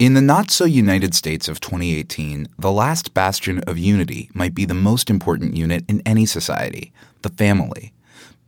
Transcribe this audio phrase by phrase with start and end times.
[0.00, 4.64] In the not so united states of 2018, the last bastion of unity might be
[4.64, 7.92] the most important unit in any society the family.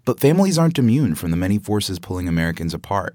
[0.06, 3.14] But families aren't immune from the many forces pulling Americans apart.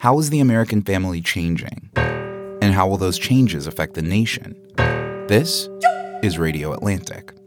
[0.00, 1.88] How is the American family changing?
[1.94, 4.56] And how will those changes affect the nation?
[5.28, 5.68] This
[6.24, 7.37] is Radio Atlantic.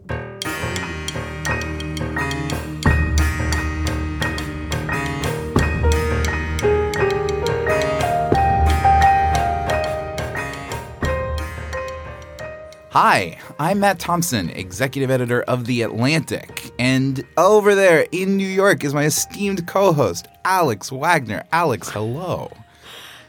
[12.92, 16.70] Hi, I'm Matt Thompson, executive editor of The Atlantic.
[16.78, 21.42] And over there in New York is my esteemed co host, Alex Wagner.
[21.52, 22.52] Alex, hello.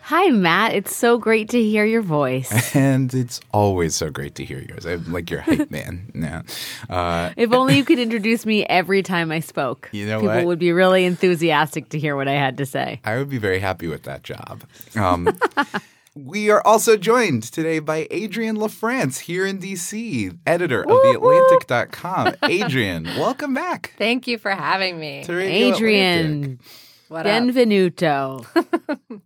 [0.01, 0.73] Hi, Matt.
[0.73, 2.75] It's so great to hear your voice.
[2.75, 4.85] And it's always so great to hear yours.
[4.85, 6.11] I'm like your hype man.
[6.13, 6.41] Yeah.
[6.89, 9.87] Uh, if only you could introduce me every time I spoke.
[9.93, 10.45] You know People what?
[10.45, 12.99] would be really enthusiastic to hear what I had to say.
[13.05, 14.65] I would be very happy with that job.
[14.97, 15.29] Um,
[16.15, 22.35] we are also joined today by Adrienne LaFrance here in DC, editor of TheAtlantic.com.
[22.43, 23.93] Adrienne, welcome back.
[23.97, 25.23] Thank you for having me.
[25.23, 25.75] to Radio Atlantic.
[25.75, 26.59] Adrienne,
[27.07, 28.45] What benvenuto.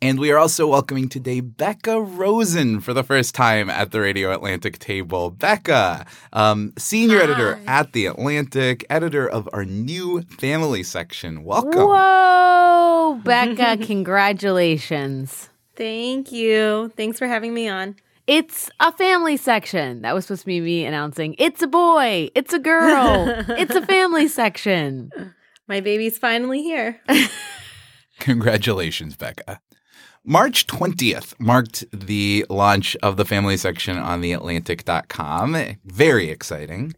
[0.00, 4.32] And we are also welcoming today Becca Rosen for the first time at the Radio
[4.32, 5.30] Atlantic table.
[5.30, 11.42] Becca, um, senior editor at The Atlantic, editor of our new family section.
[11.42, 11.88] Welcome.
[11.88, 15.48] Whoa, Becca, congratulations.
[15.78, 16.92] Thank you.
[16.96, 17.94] Thanks for having me on.
[18.26, 20.02] It's a family section.
[20.02, 23.86] That was supposed to be me announcing, it's a boy, it's a girl, it's a
[23.86, 25.10] family section.
[25.68, 27.00] My baby's finally here.
[28.18, 29.60] Congratulations, Becca.
[30.24, 35.78] March 20th marked the launch of the family section on theatlantic.com.
[35.84, 36.92] Very exciting.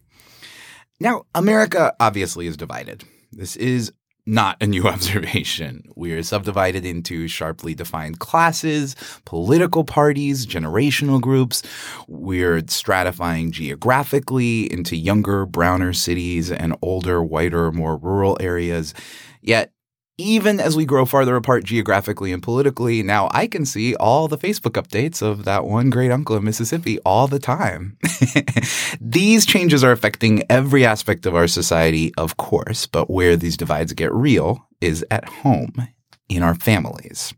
[0.98, 3.04] Now, America obviously is divided.
[3.30, 3.92] This is
[4.30, 5.82] not a new observation.
[5.96, 11.62] We are subdivided into sharply defined classes, political parties, generational groups.
[12.06, 18.94] We're stratifying geographically into younger, browner cities and older, whiter, more rural areas.
[19.42, 19.72] Yet,
[20.20, 24.38] even as we grow farther apart geographically and politically, now I can see all the
[24.38, 27.96] Facebook updates of that one great uncle in Mississippi all the time.
[29.00, 33.92] these changes are affecting every aspect of our society, of course, but where these divides
[33.92, 35.88] get real is at home,
[36.28, 37.34] in our families.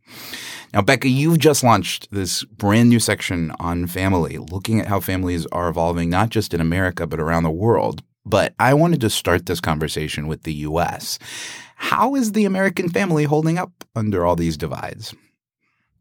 [0.72, 5.46] Now, Becca, you've just launched this brand new section on family, looking at how families
[5.46, 8.02] are evolving not just in America, but around the world.
[8.24, 11.18] But I wanted to start this conversation with the US.
[11.82, 15.16] How is the American family holding up under all these divides?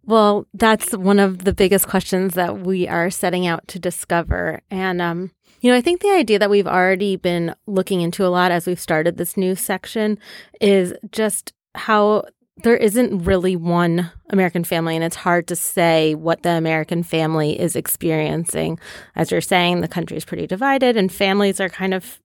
[0.06, 4.62] Well, that's one of the biggest questions that we are setting out to discover.
[4.69, 8.30] And, um, you know, I think the idea that we've already been looking into a
[8.30, 10.19] lot as we've started this new section
[10.62, 12.25] is just how
[12.58, 17.59] there isn't really one American family, and it's hard to say what the American family
[17.59, 18.80] is experiencing.
[19.16, 22.19] As you're saying, the country is pretty divided, and families are kind of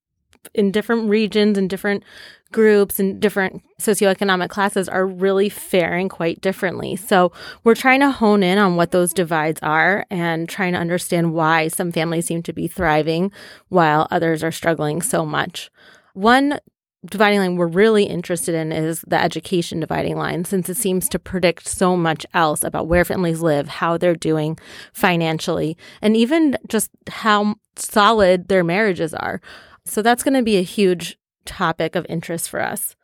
[0.55, 2.05] in different regions and different
[2.53, 6.97] groups and different socioeconomic classes are really faring quite differently.
[6.97, 7.33] So
[7.65, 11.69] we're trying to hone in on what those divides are and trying to understand why
[11.69, 13.33] some families seem to be thriving
[13.69, 15.71] while others are struggling so much.
[16.15, 16.59] One
[17.05, 21.19] dividing line we're really interested in is the education dividing line, since it seems to
[21.19, 24.59] predict so much else about where families live, how they're doing
[24.93, 29.41] financially, and even just how solid their marriages are.
[29.85, 32.97] So that's going to be a huge topic of interest for us.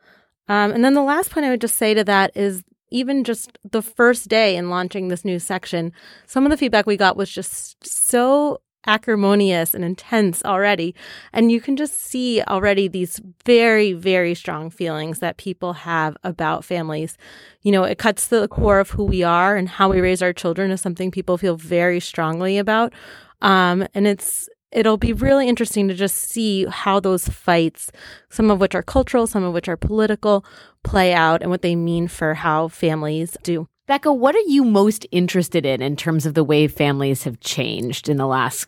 [0.47, 3.57] Um, and then the last point I would just say to that is even just
[3.69, 5.91] the first day in launching this new section,
[6.27, 10.93] some of the feedback we got was just so acrimonious and intense already.
[11.31, 16.65] And you can just see already these very, very strong feelings that people have about
[16.65, 17.17] families.
[17.61, 20.21] You know, it cuts to the core of who we are and how we raise
[20.21, 22.93] our children is something people feel very strongly about.
[23.41, 27.91] Um, and it's, it'll be really interesting to just see how those fights,
[28.29, 30.45] some of which are cultural, some of which are political,
[30.83, 33.67] play out and what they mean for how families do.
[33.85, 38.07] Becca, what are you most interested in in terms of the way families have changed
[38.07, 38.67] in the last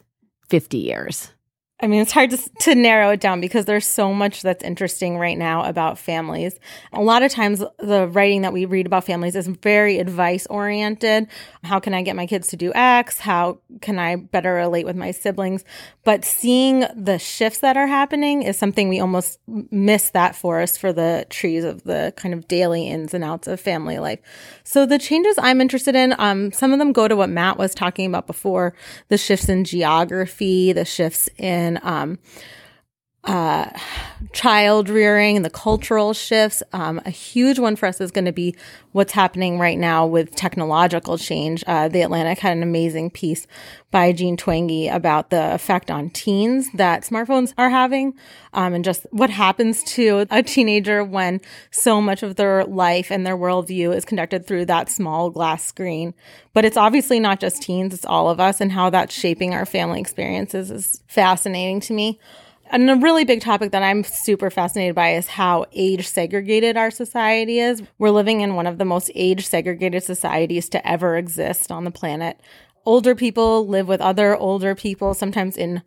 [0.50, 1.32] 50 years?
[1.82, 5.18] I mean, it's hard to, to narrow it down because there's so much that's interesting
[5.18, 6.58] right now about families.
[6.94, 11.28] A lot of times, the writing that we read about families is very advice oriented.
[11.66, 13.20] How can I get my kids to do X?
[13.20, 15.66] How can I better relate with my siblings?
[16.06, 19.40] But seeing the shifts that are happening is something we almost
[19.70, 23.60] miss that forest for the trees of the kind of daily ins and outs of
[23.60, 24.20] family life.
[24.64, 27.76] So the changes I'm interested in, um, some of them go to what Matt was
[27.76, 28.74] talking about before:
[29.10, 32.18] the shifts in geography, the shifts in um,
[33.26, 33.70] uh,
[34.34, 36.62] child rearing, the cultural shifts.
[36.74, 38.56] Um, a huge one for us is going to be
[38.92, 41.64] what's happening right now with technological change.
[41.66, 43.48] Uh, the Atlantic had an amazing piece
[43.90, 48.14] by Jean Twenge about the effect on teens that smartphones are having,
[48.54, 51.42] um, and just what happens to a teenager when
[51.72, 56.14] so much of their life and their worldview is conducted through that small glass screen.
[56.54, 59.66] But it's obviously not just teens; it's all of us, and how that's shaping our
[59.66, 62.20] family experiences is fascinating to me.
[62.76, 66.92] And a really big topic that I'm super fascinated by is how age segregated our
[66.92, 67.82] society is.
[68.00, 71.90] We're living in one of the most age segregated societies to ever exist on the
[71.92, 72.38] planet.
[72.84, 75.84] Older people live with other older people, sometimes in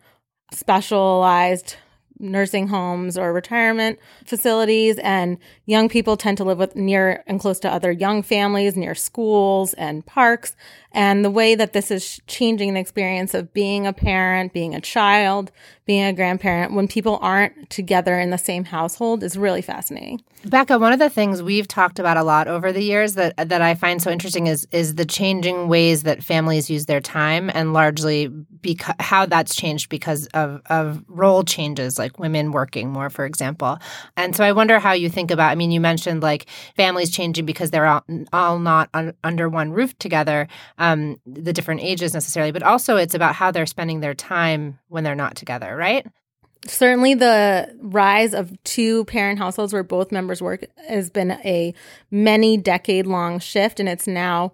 [0.50, 1.76] specialized
[2.18, 7.58] nursing homes or retirement facilities and young people tend to live with near and close
[7.60, 10.56] to other young families near schools and parks.
[10.92, 14.80] And the way that this is changing the experience of being a parent being a
[14.80, 15.50] child
[15.88, 20.22] being a grandparent when people aren't together in the same household is really fascinating.
[20.44, 23.62] Becca, one of the things we've talked about a lot over the years that that
[23.62, 27.72] I find so interesting is is the changing ways that families use their time, and
[27.72, 33.24] largely because how that's changed because of of role changes, like women working more, for
[33.24, 33.78] example.
[34.16, 35.50] And so I wonder how you think about.
[35.50, 36.46] I mean, you mentioned like
[36.76, 40.46] families changing because they're all, all not un, under one roof together,
[40.78, 45.02] um, the different ages necessarily, but also it's about how they're spending their time when
[45.02, 46.06] they're not together, right?
[46.66, 51.74] certainly the rise of two parent households where both members work has been a
[52.10, 54.52] many decade long shift and it's now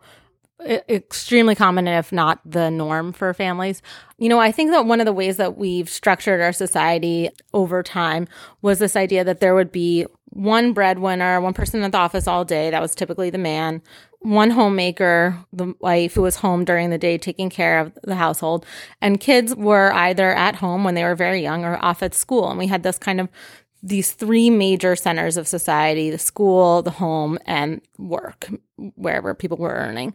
[0.61, 3.83] extremely common if not the norm for families.
[4.19, 7.83] You know, I think that one of the ways that we've structured our society over
[7.83, 8.29] time
[8.62, 12.45] was this idea that there would be one breadwinner, one person at the office all
[12.45, 13.83] day, that was typically the man,
[14.21, 18.65] one homemaker, the wife who was home during the day taking care of the household,
[19.01, 22.49] and kids were either at home when they were very young or off at school.
[22.49, 23.29] And we had this kind of
[23.84, 28.48] these three major centers of society the school, the home, and work,
[28.96, 30.14] wherever people were earning.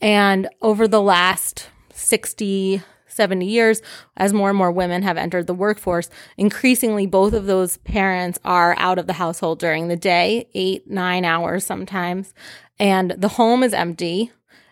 [0.00, 3.82] And over the last 60, 70 years,
[4.16, 8.76] as more and more women have entered the workforce, increasingly both of those parents are
[8.78, 12.32] out of the household during the day, eight, nine hours sometimes
[12.78, 14.30] and the home is empty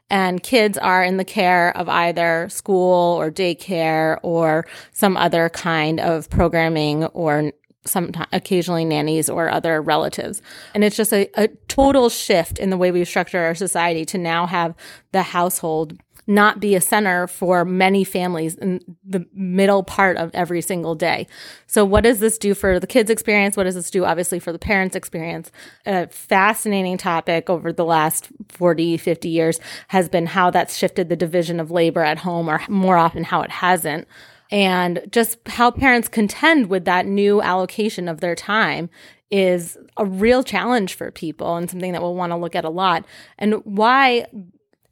[0.08, 5.98] and kids are in the care of either school or daycare or some other kind
[5.98, 7.52] of programming or
[7.86, 10.42] some occasionally nannies or other relatives.
[10.74, 14.18] And it's just a, a total shift in the way we've structured our society to
[14.18, 14.74] now have
[15.12, 20.60] the household not be a center for many families in the middle part of every
[20.60, 21.26] single day.
[21.66, 23.56] So, what does this do for the kids' experience?
[23.56, 25.52] What does this do, obviously, for the parents' experience?
[25.84, 31.16] A fascinating topic over the last 40, 50 years has been how that's shifted the
[31.16, 34.08] division of labor at home, or more often, how it hasn't
[34.50, 38.88] and just how parents contend with that new allocation of their time
[39.31, 42.70] is a real challenge for people and something that we'll want to look at a
[42.70, 43.04] lot
[43.38, 44.25] and why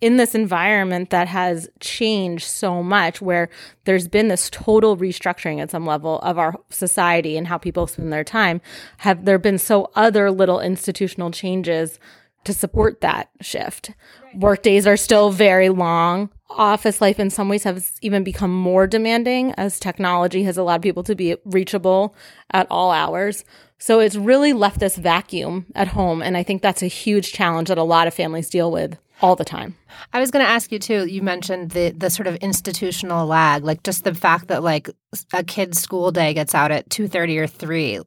[0.05, 3.49] in this environment that has changed so much, where
[3.85, 8.13] there's been this total restructuring at some level of our society and how people spend
[8.13, 8.61] their time,
[8.99, 11.99] have there been so other little institutional changes
[12.45, 13.93] to support that shift?
[14.23, 14.41] Right.
[14.41, 16.29] Work days are still very long.
[16.51, 21.03] Office life, in some ways, has even become more demanding as technology has allowed people
[21.05, 22.15] to be reachable
[22.53, 23.45] at all hours.
[23.79, 26.23] So it's really left this vacuum at home.
[26.23, 29.37] And I think that's a huge challenge that a lot of families deal with all
[29.37, 29.77] the time.
[30.13, 31.07] I was going to ask you too.
[31.07, 34.91] You mentioned the the sort of institutional lag, like just the fact that like
[35.33, 38.01] a kid's school day gets out at two thirty or three.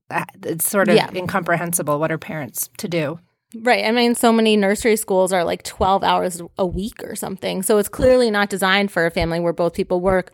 [0.44, 1.10] It's sort of yeah.
[1.14, 2.00] incomprehensible.
[2.00, 3.20] What are parents to do?
[3.56, 3.86] Right.
[3.86, 7.64] I mean, so many nursery schools are like 12 hours a week or something.
[7.64, 10.34] So it's clearly not designed for a family where both people work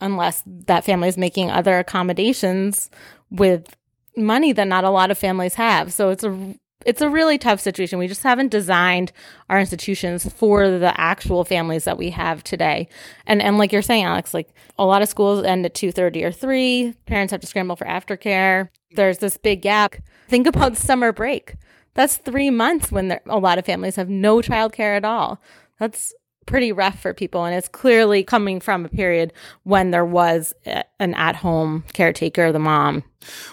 [0.00, 2.90] unless that family is making other accommodations
[3.30, 3.74] with
[4.16, 5.92] money that not a lot of families have.
[5.92, 6.54] So it's a
[6.84, 7.98] it's a really tough situation.
[7.98, 9.12] We just haven't designed
[9.48, 12.88] our institutions for the actual families that we have today.
[13.26, 16.24] And and like you're saying, Alex, like a lot of schools end at two thirty
[16.24, 16.94] or three.
[17.06, 18.68] Parents have to scramble for aftercare.
[18.92, 19.96] There's this big gap.
[20.28, 21.54] Think about summer break.
[21.94, 25.40] That's three months when a lot of families have no childcare at all.
[25.78, 26.14] That's
[26.46, 27.44] pretty rough for people.
[27.44, 29.32] And it's clearly coming from a period
[29.62, 33.04] when there was an at home caretaker, the mom.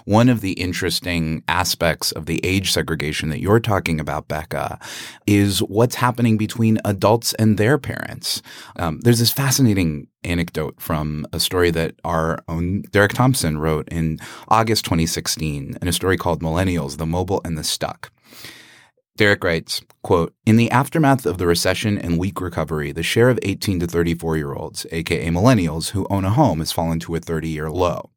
[0.05, 4.79] One of the interesting aspects of the age segregation that you're talking about, Becca,
[5.27, 8.41] is what's happening between adults and their parents.
[8.77, 14.17] Um, there's this fascinating anecdote from a story that our own Derek Thompson wrote in
[14.47, 18.11] August 2016 in a story called Millennials, the Mobile and the Stuck.
[19.19, 23.37] Derek writes, quote, In the aftermath of the recession and weak recovery, the share of
[23.43, 27.19] 18 to 34 year olds, aka millennials, who own a home has fallen to a
[27.19, 28.11] 30 year low.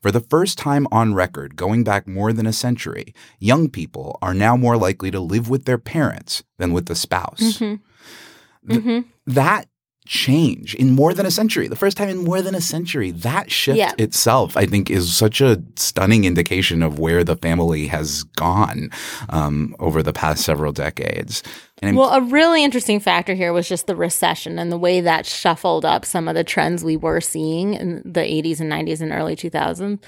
[0.00, 4.34] For the first time on record, going back more than a century, young people are
[4.34, 7.58] now more likely to live with their parents than with the spouse.
[7.58, 8.70] Mm-hmm.
[8.70, 9.08] Th- mm-hmm.
[9.26, 9.66] That
[10.06, 13.50] change in more than a century, the first time in more than a century, that
[13.50, 13.92] shift Yeah.
[13.98, 18.90] itself, I think, is such a stunning indication of where the family has gone
[19.30, 21.42] um, over the past several decades.
[21.80, 25.24] And Well, a really interesting factor here was just the recession and the way that
[25.26, 29.10] shuffled up some of the trends we were seeing in the 80s and 90s and
[29.12, 29.98] early 2000s.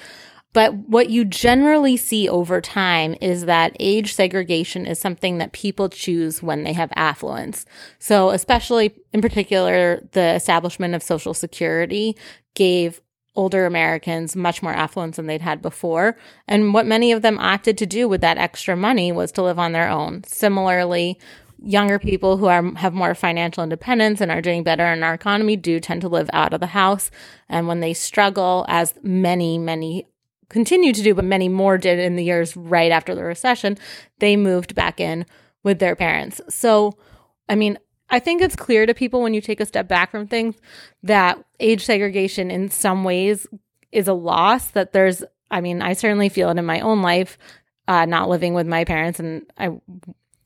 [0.56, 5.90] But what you generally see over time is that age segregation is something that people
[5.90, 7.66] choose when they have affluence.
[7.98, 12.16] So, especially in particular, the establishment of Social Security
[12.54, 13.02] gave
[13.34, 16.16] older Americans much more affluence than they'd had before.
[16.48, 19.58] And what many of them opted to do with that extra money was to live
[19.58, 20.24] on their own.
[20.24, 21.20] Similarly,
[21.62, 25.56] younger people who are have more financial independence and are doing better in our economy
[25.56, 27.10] do tend to live out of the house.
[27.46, 30.06] And when they struggle, as many, many
[30.48, 33.76] continue to do, but many more did in the years right after the recession,
[34.18, 35.26] they moved back in
[35.62, 36.40] with their parents.
[36.48, 36.96] So,
[37.48, 40.28] I mean, I think it's clear to people when you take a step back from
[40.28, 40.54] things
[41.02, 43.46] that age segregation in some ways
[43.90, 47.38] is a loss, that there's, I mean, I certainly feel it in my own life,
[47.88, 49.18] uh, not living with my parents.
[49.18, 49.70] And I,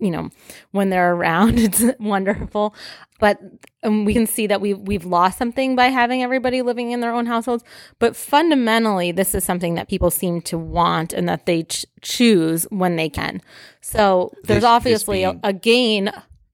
[0.00, 0.30] you know,
[0.73, 2.75] when they're around, it's wonderful.
[3.19, 3.38] But
[3.83, 7.12] um, we can see that we we've lost something by having everybody living in their
[7.12, 7.62] own households.
[7.99, 12.64] But fundamentally, this is something that people seem to want and that they ch- choose
[12.71, 13.42] when they can.
[13.83, 16.11] So there's This- this obviously being- a, a gain.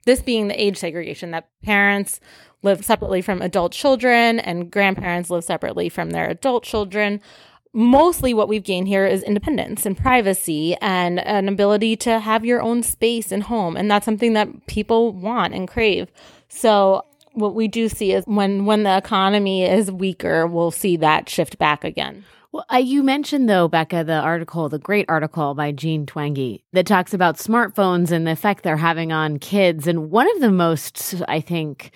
[0.07, 2.21] This being the age segregation that parents
[2.62, 7.21] live separately from adult children and grandparents live separately from their adult children
[7.76, 12.62] mostly what we've gained here is independence and privacy and an ability to have your
[12.62, 13.76] own space and home.
[13.76, 16.11] And that's something that people want and crave.
[16.49, 17.04] So
[17.35, 21.59] what we do see is when when the economy is weaker we'll see that shift
[21.59, 22.25] back again.
[22.50, 26.87] Well, uh, you mentioned though, Becca, the article, the great article by Jean Twenge that
[26.87, 29.87] talks about smartphones and the effect they're having on kids.
[29.87, 31.90] And one of the most, I think,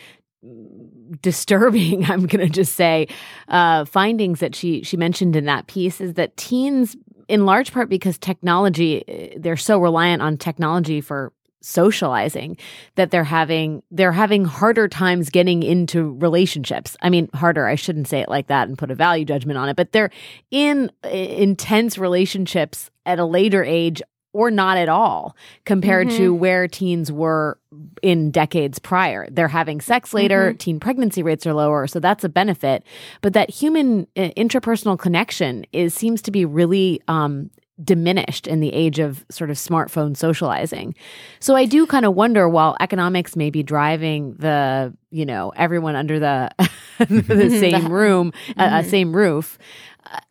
[1.20, 3.08] disturbing, I'm going to just say,
[3.48, 6.96] uh, findings that she she mentioned in that piece is that teens,
[7.28, 11.32] in large part because technology, uh, they're so reliant on technology for
[11.62, 12.56] socializing
[12.94, 16.96] that they're having they're having harder times getting into relationships.
[17.02, 19.68] I mean harder i shouldn't say it like that and put a value judgment on
[19.68, 20.10] it but they're
[20.50, 24.00] in uh, intense relationships at a later age
[24.32, 27.58] or not at all compared to where teens were
[28.02, 29.28] in decades prior.
[29.30, 32.84] They're having sex later, teen pregnancy rates are lower, so that's a benefit.
[33.22, 37.50] But that human uh, interpersonal connection is seems to be really um,
[37.82, 40.94] diminished in the age of sort of smartphone socializing.
[41.40, 45.96] So I do kind of wonder while economics may be driving the, you know, everyone
[45.96, 46.50] under the
[47.08, 49.58] the same room, uh, uh, same roof,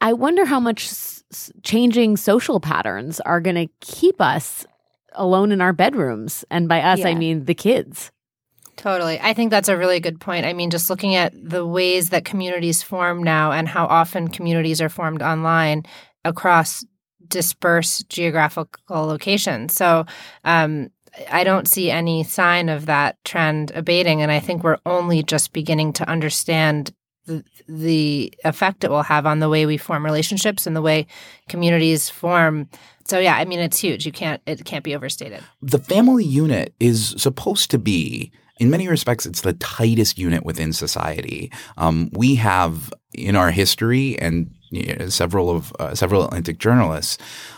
[0.01, 0.87] I wonder how much
[1.63, 4.65] changing social patterns are going to keep us
[5.13, 6.45] alone in our bedrooms.
[6.49, 8.11] And by us, I mean the kids.
[8.75, 9.19] Totally.
[9.19, 10.45] I think that's a really good point.
[10.45, 14.81] I mean, just looking at the ways that communities form now and how often communities
[14.81, 15.83] are formed online
[16.23, 16.85] across
[17.27, 19.73] dispersed geographical locations.
[19.73, 20.05] So,
[20.45, 20.89] um,
[21.29, 24.21] I don't see any sign of that trend abating.
[24.21, 26.93] And I think we're only just beginning to understand
[27.67, 31.07] the, effect it will have on the way we form relationships and the way
[31.47, 32.67] communities form.
[33.05, 34.05] So yeah, I mean it's huge.
[34.05, 35.43] You can't it can't be overstated.
[35.61, 40.73] the family unit is supposed to be in many respects it's the tightest unit within
[40.73, 46.59] society um, we have in our history and you know, several of uh, several atlantic
[46.59, 47.17] journalists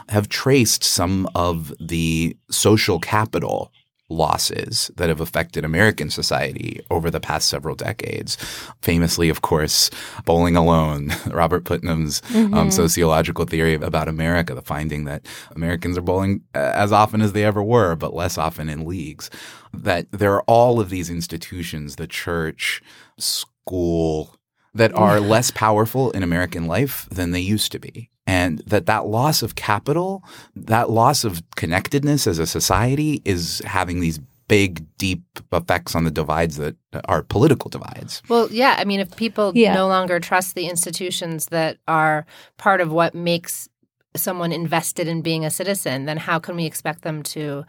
[0.09, 3.71] have traced some of the social capital
[4.11, 8.35] losses that have affected American society over the past several decades.
[8.81, 9.89] Famously, of course,
[10.25, 15.25] Bowling Alone, Robert Putnam's um, sociological theory about America, the finding that
[15.55, 19.29] Americans are bowling uh, as often as they ever were, but less often in leagues.
[19.73, 22.81] That there are all of these institutions, the church,
[23.17, 24.35] school,
[24.73, 28.10] that are less powerful in American life than they used to be.
[28.27, 30.23] And that that loss of capital,
[30.55, 35.23] that loss of connectedness as a society is having these big, deep
[35.53, 36.75] effects on the divides that
[37.05, 38.21] are political divides.
[38.27, 38.75] Well, yeah.
[38.77, 39.73] I mean, if people Yeah.
[39.73, 42.25] no longer trust the institutions that are
[42.57, 43.69] part of what makes
[44.15, 47.63] someone invested in being a citizen, then how can we expect them to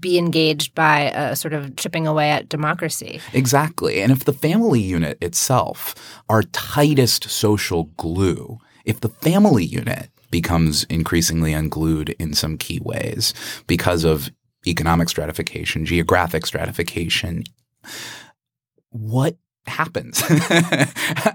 [0.00, 3.20] be engaged by uh, sort of chipping away at democracy?
[3.34, 4.00] Exactly.
[4.00, 5.94] And if the family unit itself,
[6.30, 13.34] our tightest social glue, if the family unit becomes increasingly unglued in some key ways
[13.66, 14.30] because of
[14.66, 17.44] economic stratification, geographic stratification,
[18.90, 20.22] what happens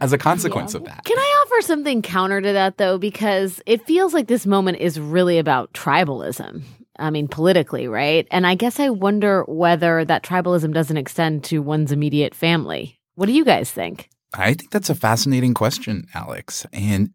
[0.01, 0.79] as a consequence yeah.
[0.79, 1.03] of that.
[1.05, 2.97] Can I offer something counter to that though?
[2.97, 6.63] Because it feels like this moment is really about tribalism.
[6.97, 8.27] I mean, politically, right?
[8.31, 12.99] And I guess I wonder whether that tribalism doesn't extend to one's immediate family.
[13.15, 14.09] What do you guys think?
[14.38, 16.65] I think that's a fascinating question, Alex.
[16.74, 17.12] And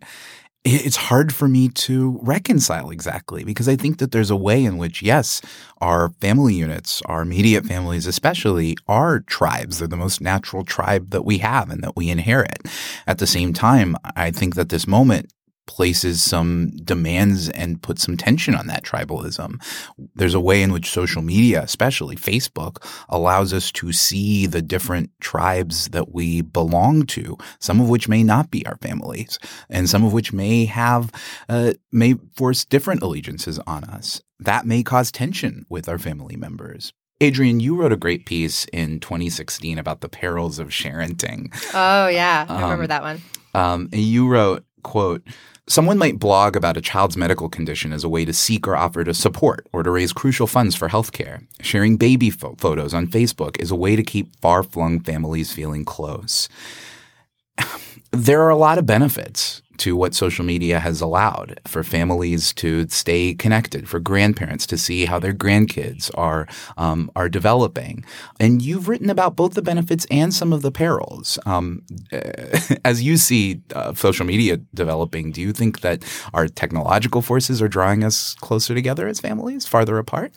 [0.63, 4.77] it's hard for me to reconcile exactly because I think that there's a way in
[4.77, 5.41] which, yes,
[5.81, 9.79] our family units, our immediate families especially, are tribes.
[9.79, 12.59] They're the most natural tribe that we have and that we inherit.
[13.07, 15.33] At the same time, I think that this moment
[15.71, 19.55] places some demands and puts some tension on that tribalism.
[20.17, 25.13] There's a way in which social media, especially Facebook, allows us to see the different
[25.21, 30.05] tribes that we belong to, some of which may not be our families, and some
[30.05, 31.13] of which may have,
[31.49, 34.21] uh, may force different allegiances on us.
[34.41, 36.93] That may cause tension with our family members.
[37.23, 41.55] Adrienne, you wrote a great piece in 2016 about the perils of sharenting.
[41.73, 42.47] Oh, yeah.
[42.49, 43.23] I remember um, that one.
[43.55, 45.23] Um, and you wrote, quote,
[45.69, 49.05] Someone might blog about a child's medical condition as a way to seek or offer
[49.05, 51.47] to support or to raise crucial funds for healthcare.
[51.61, 55.85] Sharing baby fo- photos on Facebook is a way to keep far flung families feeling
[55.85, 56.49] close.
[58.13, 62.87] There are a lot of benefits to what social media has allowed for families to
[62.89, 66.47] stay connected, for grandparents to see how their grandkids are
[66.77, 68.05] um, are developing.
[68.39, 71.39] And you've written about both the benefits and some of the perils.
[71.47, 71.83] Um,
[72.85, 77.69] as you see uh, social media developing, do you think that our technological forces are
[77.69, 80.33] drawing us closer together as families, farther apart?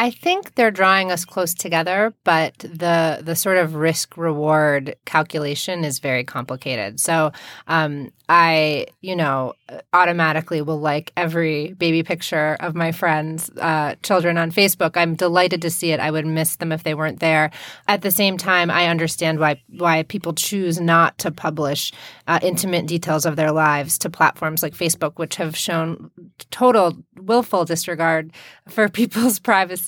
[0.00, 5.84] I think they're drawing us close together, but the the sort of risk reward calculation
[5.84, 7.00] is very complicated.
[7.00, 7.32] So
[7.66, 9.54] um, I, you know,
[9.92, 14.96] automatically will like every baby picture of my friends' uh, children on Facebook.
[14.96, 15.98] I'm delighted to see it.
[15.98, 17.50] I would miss them if they weren't there.
[17.88, 21.90] At the same time, I understand why why people choose not to publish
[22.28, 26.10] uh, intimate details of their lives to platforms like Facebook, which have shown
[26.50, 28.30] total willful disregard
[28.68, 29.87] for people's privacy.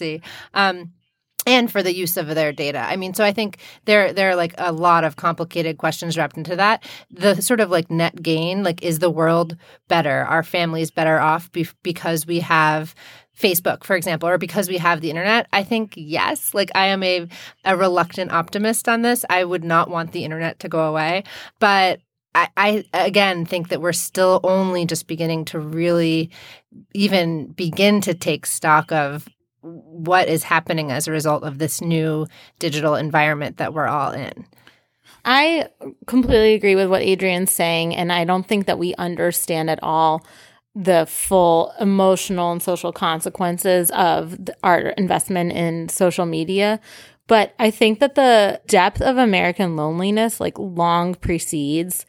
[0.54, 0.92] Um,
[1.46, 2.78] and for the use of their data.
[2.78, 6.36] I mean, so I think there there are like a lot of complicated questions wrapped
[6.36, 6.84] into that.
[7.10, 9.56] The sort of like net gain, like is the world
[9.88, 10.24] better?
[10.24, 12.94] Are families better off be- because we have
[13.36, 15.46] Facebook, for example, or because we have the internet?
[15.52, 16.52] I think yes.
[16.52, 17.26] Like I am a
[17.64, 19.24] a reluctant optimist on this.
[19.30, 21.24] I would not want the internet to go away,
[21.58, 22.00] but
[22.34, 26.30] I, I, again think that we're still only just beginning to really
[26.94, 29.26] even begin to take stock of
[29.62, 32.26] what is happening as a result of this new
[32.58, 34.46] digital environment that we're all in.
[35.24, 35.68] I
[36.06, 40.24] completely agree with what Adrienne's saying, and I don't think that we understand at all
[40.74, 46.80] the full emotional and social consequences of our investment in social media.
[47.26, 52.06] But I think that the depth of American loneliness like long precedes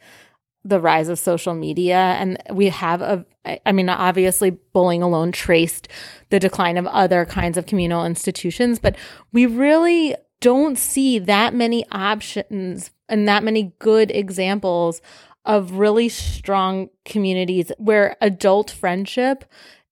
[0.64, 1.96] the rise of social media.
[1.96, 3.24] And we have a
[3.64, 5.88] I mean, obviously, Bowling Alone traced
[6.30, 8.94] the decline of other kinds of communal institutions, but
[9.32, 15.00] we really don't see that many options and that many good examples
[15.44, 19.44] of really strong communities where adult friendship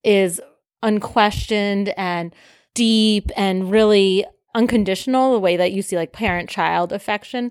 [0.04, 0.40] is
[0.82, 2.32] unquestioned and
[2.74, 7.50] deep and really unconditional, the way that you see like parent child affection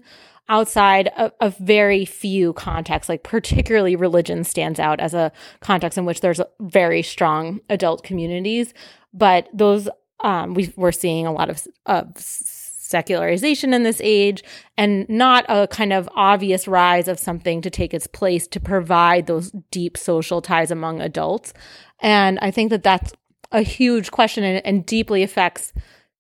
[0.49, 5.31] outside of, of, very few contexts, like particularly religion stands out as a
[5.61, 8.73] context in which there's very strong adult communities.
[9.13, 9.87] But those,
[10.21, 12.11] um, we, we're seeing a lot of, of
[12.89, 14.43] secularization in this age
[14.75, 19.27] and not a kind of obvious rise of something to take its place to provide
[19.27, 21.53] those deep social ties among adults.
[21.99, 23.13] And I think that that's
[23.51, 25.71] a huge question and, and deeply affects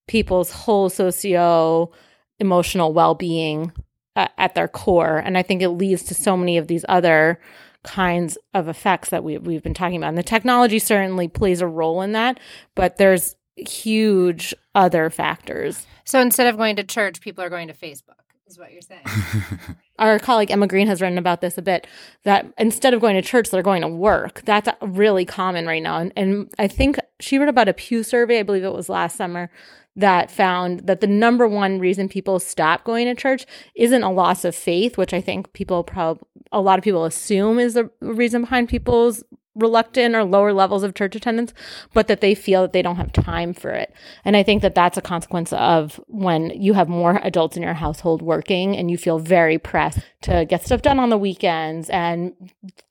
[0.07, 1.91] people's whole socio
[2.39, 3.71] emotional well being
[4.15, 5.17] Uh, at their core.
[5.17, 7.39] And I think it leads to so many of these other
[7.83, 10.09] kinds of effects that we, we've been talking about.
[10.09, 12.39] And the technology certainly plays a role in that,
[12.75, 15.85] but there's huge other factors.
[16.03, 18.15] So instead of going to church, people are going to Facebook.
[18.47, 19.03] Is what you're saying.
[19.99, 21.85] Our colleague Emma Green has written about this a bit.
[22.23, 24.41] That instead of going to church, they're going to work.
[24.43, 25.99] That's really common right now.
[25.99, 29.17] And, and I think she wrote about a Pew survey, I believe it was last
[29.17, 29.51] summer,
[29.99, 34.45] that found that the number one reason people stop going to church isn't a loss
[34.45, 38.41] of faith, which I think people probably a lot of people assume is the reason
[38.41, 39.23] behind people's
[39.55, 41.53] reluctant or lower levels of church attendance,
[41.93, 43.93] but that they feel that they don't have time for it.
[44.23, 47.73] And I think that that's a consequence of when you have more adults in your
[47.73, 52.33] household working and you feel very pressed to get stuff done on the weekends and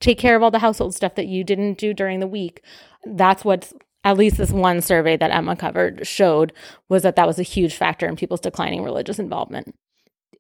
[0.01, 2.63] take care of all the household stuff that you didn't do during the week.
[3.05, 3.73] That's what's
[4.05, 6.53] at least this one survey that Emma covered showed
[6.89, 9.75] was that that was a huge factor in people's declining religious involvement.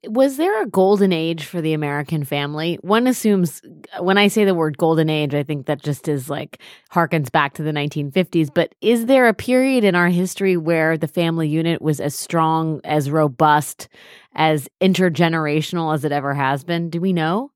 [0.06, 2.78] Was there a golden age for the American family?
[2.82, 3.60] One assumes
[3.98, 6.60] when I say the word golden age, I think that just is like
[6.92, 8.48] harkens back to the 1950s.
[8.54, 12.80] But is there a period in our history where the family unit was as strong,
[12.84, 13.88] as robust,
[14.34, 16.90] as intergenerational as it ever has been?
[16.90, 17.50] Do we know?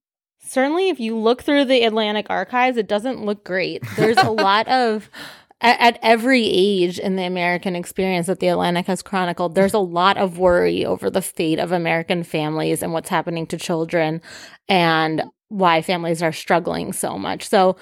[0.45, 3.85] Certainly, if you look through the Atlantic archives, it doesn't look great.
[3.97, 5.09] There's a lot of
[5.63, 9.79] at, at, every age in the American experience that the Atlantic has chronicled, there's a
[9.79, 14.21] lot of worry over the fate of American families and what's happening to children
[14.69, 17.49] and why families are struggling so much.
[17.49, 17.77] So,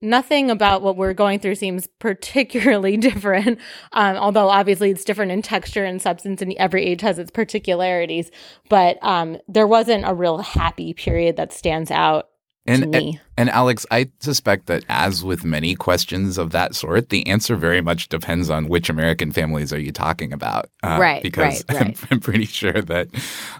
[0.00, 3.58] nothing about what we're going through seems particularly different.
[3.92, 8.30] Um, although obviously it's different in texture and substance, and every age has its particularities.
[8.68, 12.28] But um, there wasn't a real happy period that stands out
[12.68, 17.26] and, and, and Alex, I suspect that as with many questions of that sort, the
[17.26, 20.70] answer very much depends on which American families are you talking about.
[20.82, 21.22] Uh, right.
[21.22, 21.98] Because right, right.
[22.02, 23.08] I'm, I'm, pretty sure that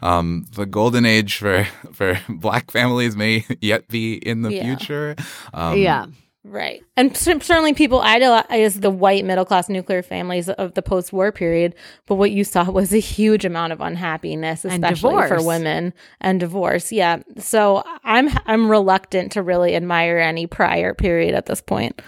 [0.02, 4.62] um, the golden age for for black families may yet be in the yeah.
[4.62, 5.16] future.
[5.54, 6.06] Um, yeah.
[6.44, 6.82] Right.
[6.96, 11.74] And certainly people idolize the white middle class nuclear families of the post war period.
[12.06, 16.92] But what you saw was a huge amount of unhappiness, especially for women and divorce.
[16.92, 17.22] Yeah.
[17.38, 22.00] So I'm I'm reluctant to really admire any prior period at this point.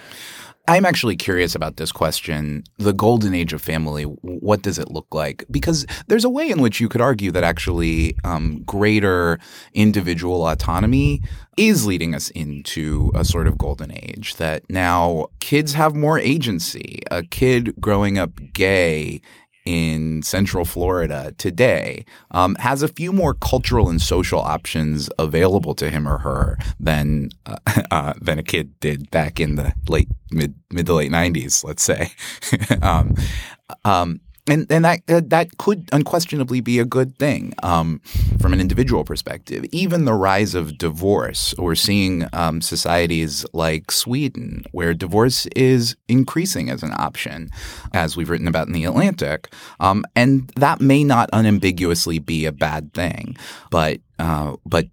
[0.70, 2.62] I'm actually curious about this question.
[2.78, 5.44] The golden age of family, what does it look like?
[5.50, 9.40] Because there's a way in which you could argue that actually um, greater
[9.74, 11.22] individual autonomy
[11.56, 14.36] is leading us into a sort of golden age.
[14.36, 17.00] That now kids have more agency.
[17.10, 19.22] A kid growing up gay
[19.64, 25.90] in Central Florida today um, has a few more cultural and social options available to
[25.90, 27.56] him or her than uh,
[27.90, 31.82] uh, than a kid did back in the late mid mid to late nineties, let's
[31.82, 32.12] say.
[32.82, 33.14] um,
[33.84, 34.20] um,
[34.50, 38.00] and and that uh, that could unquestionably be a good thing um,
[38.40, 39.64] from an individual perspective.
[39.72, 46.68] Even the rise of divorce, we're seeing um, societies like Sweden, where divorce is increasing
[46.68, 47.50] as an option,
[47.94, 52.52] as we've written about in the Atlantic, um, and that may not unambiguously be a
[52.52, 53.36] bad thing,
[53.70, 54.86] but uh, but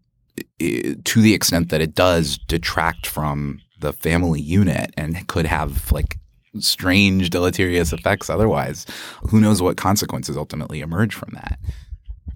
[0.59, 6.17] to the extent that it does detract from the family unit and could have like
[6.61, 8.85] strange deleterious effects otherwise.
[9.29, 11.59] Who knows what consequences ultimately emerge from that?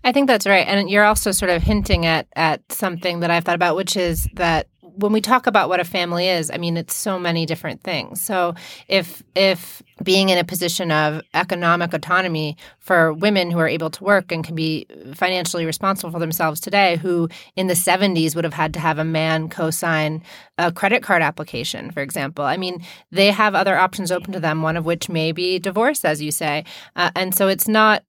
[0.04, 0.68] I think that's right.
[0.68, 4.28] And you're also sort of hinting at at something that I've thought about, which is
[4.34, 7.84] that when we talk about what a family is, I mean, it's so many different
[7.84, 8.21] things.
[8.21, 8.56] So
[8.88, 14.04] if if being in a position of economic autonomy for women who are able to
[14.04, 18.54] work and can be financially responsible for themselves today, who in the 70s would have
[18.54, 20.23] had to have a man co-sign
[20.58, 22.45] a credit card application, for example.
[22.45, 26.06] I mean, they have other options open to them, one of which may be divorce,
[26.06, 26.65] as you say.
[26.95, 28.04] Uh, and so it's not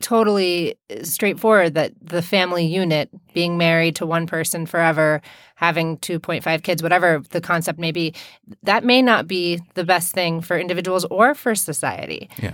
[0.00, 5.20] totally straightforward that the family unit being married to one person forever
[5.56, 8.14] having 2.5 kids whatever the concept may be
[8.62, 12.52] that may not be the best thing for individuals or for society yeah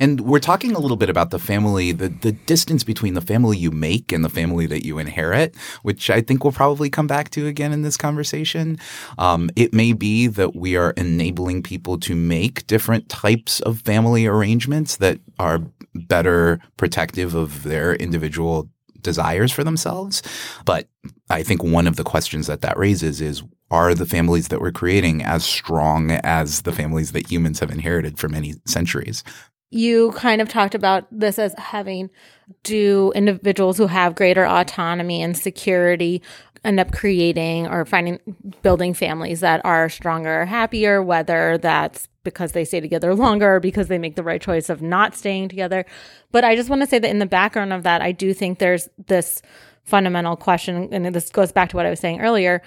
[0.00, 3.56] and we're talking a little bit about the family, the, the distance between the family
[3.56, 7.30] you make and the family that you inherit, which I think we'll probably come back
[7.30, 8.78] to again in this conversation.
[9.18, 14.26] Um, it may be that we are enabling people to make different types of family
[14.26, 15.60] arrangements that are
[16.04, 18.68] better protective of their individual
[19.00, 20.22] desires for themselves.
[20.64, 20.88] But
[21.30, 24.72] I think one of the questions that that raises is are the families that we're
[24.72, 29.24] creating as strong as the families that humans have inherited for many centuries?
[29.70, 32.10] you kind of talked about this as having
[32.62, 36.22] do individuals who have greater autonomy and security
[36.64, 38.18] end up creating or finding
[38.62, 43.98] building families that are stronger happier whether that's because they stay together longer because they
[43.98, 45.86] make the right choice of not staying together.
[46.32, 48.58] But i just want to say that in the background of that i do think
[48.58, 49.40] there's this
[49.84, 52.60] fundamental question and this goes back to what i was saying earlier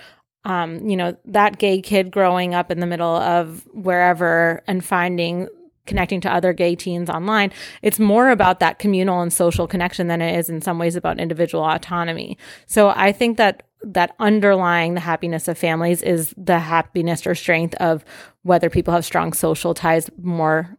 [0.45, 5.48] um, you know, that gay kid growing up in the middle of wherever and finding
[5.89, 7.52] connecting to other gay teens online.
[7.82, 11.19] It's more about that communal and social connection than it is in some ways about
[11.19, 12.38] individual autonomy.
[12.65, 17.75] So I think that that underlying the happiness of families is the happiness or strength
[17.75, 18.06] of
[18.43, 20.78] whether people have strong social ties more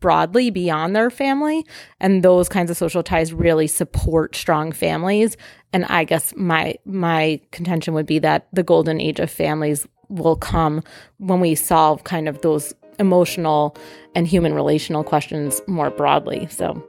[0.00, 1.64] broadly beyond their family
[2.00, 5.36] and those kinds of social ties really support strong families
[5.74, 10.36] and i guess my my contention would be that the golden age of families will
[10.36, 10.82] come
[11.18, 13.76] when we solve kind of those emotional
[14.14, 16.46] and human relational questions more broadly.
[16.50, 16.80] So,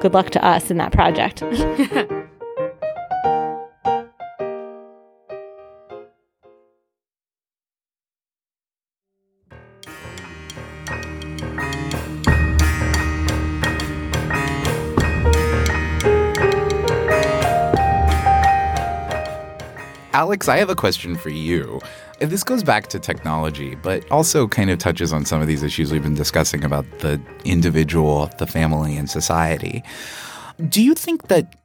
[0.00, 1.42] good luck to us in that project.
[20.20, 21.80] Alex, I have a question for you.
[22.18, 25.90] This goes back to technology, but also kind of touches on some of these issues
[25.90, 29.82] we've been discussing about the individual, the family, and society.
[30.68, 31.56] Do you think that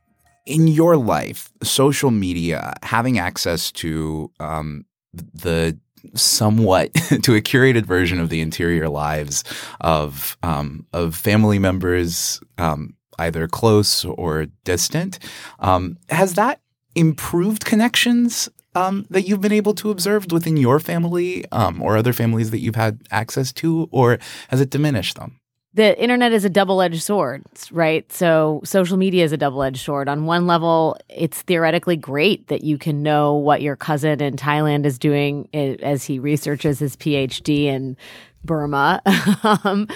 [0.46, 4.86] in your life, social media, having access to um,
[5.34, 5.78] the
[6.14, 9.44] somewhat to a curated version of the interior lives
[9.82, 15.20] of um, of family members, um, either close or distant,
[15.60, 16.62] um, has that
[16.96, 22.14] improved connections um, that you've been able to observe within your family um, or other
[22.14, 24.18] families that you've had access to, or
[24.50, 25.40] has it diminished them?
[25.76, 28.12] the internet is a double-edged sword right?
[28.12, 30.10] So social media is a double-edged sword.
[30.10, 34.86] On one level it's theoretically great that you can know what your cousin in thailand
[34.86, 37.98] is doing as he researches his phd in
[38.44, 39.02] burma.
[39.44, 39.88] Um,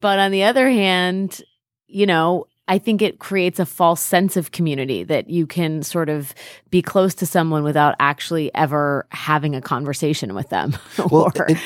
[0.00, 1.42] but on the other hand
[1.86, 6.08] you know I think it creates a false sense of community that you can sort
[6.08, 6.32] of
[6.70, 10.78] be close to someone without actually ever having a conversation with them.
[11.10, 11.58] Well, or, it,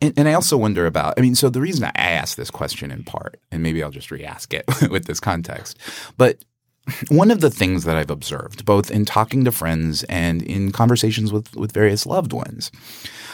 [0.00, 2.92] and, and, I also wonder about, I mean, so the reason I asked this question
[2.92, 5.78] in part, and maybe I'll just re ask it with this context,
[6.16, 6.44] but
[7.08, 11.32] one of the things that I've observed, both in talking to friends and in conversations
[11.32, 12.70] with, with various loved ones,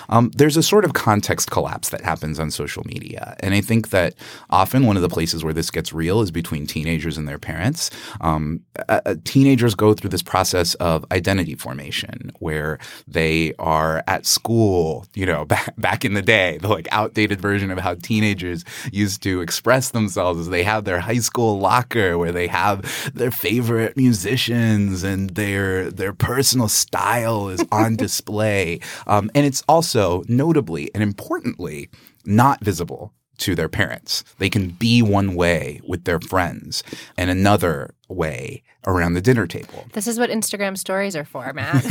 [0.08, 3.36] um, there's a sort of context collapse that happens on social media.
[3.40, 4.14] And I think that
[4.50, 7.90] often one of the places where this gets real is between teenagers and their parents.
[8.20, 15.06] Um, uh, teenagers go through this process of identity formation where they are at school,
[15.14, 19.22] you know, back, back in the day, the like outdated version of how teenagers used
[19.22, 23.96] to express themselves is they have their high school locker where they have their favorite
[23.96, 28.80] musicians and their their personal style is on display.
[29.06, 31.90] Um, and it's also also, notably and importantly,
[32.24, 34.24] not visible to their parents.
[34.38, 36.82] They can be one way with their friends
[37.18, 39.86] and another way around the dinner table.
[39.92, 41.84] This is what Instagram stories are for, Matt.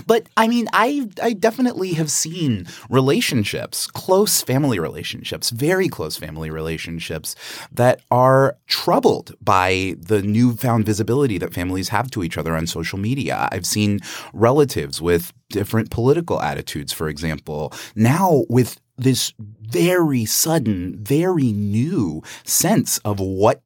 [0.06, 6.50] but I mean, I I definitely have seen relationships, close family relationships, very close family
[6.50, 7.34] relationships
[7.72, 12.98] that are troubled by the newfound visibility that families have to each other on social
[12.98, 13.48] media.
[13.52, 14.00] I've seen
[14.32, 22.98] relatives with different political attitudes, for example, now with this very sudden, very new sense
[22.98, 23.62] of what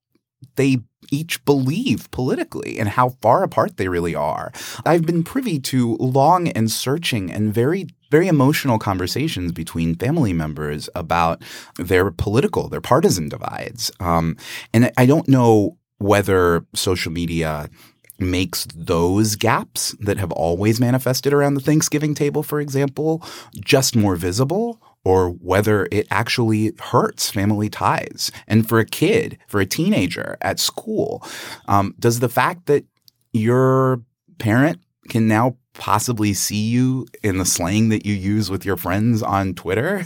[0.56, 0.78] they
[1.12, 4.50] each believe politically and how far apart they really are.
[4.84, 10.86] I've been privy to long and searching and very very emotional conversations between family members
[10.94, 11.42] about
[11.78, 13.90] their political, their partisan divides.
[14.00, 14.36] Um,
[14.74, 17.70] and I don't know whether social media
[18.18, 23.22] makes those gaps that have always manifested around the Thanksgiving table, for example,
[23.64, 28.30] just more visible or whether it actually hurts family ties.
[28.46, 31.26] And for a kid, for a teenager at school,
[31.66, 32.84] um, does the fact that
[33.32, 34.02] your
[34.38, 39.22] parent can now possibly see you in the slang that you use with your friends
[39.22, 40.04] on Twitter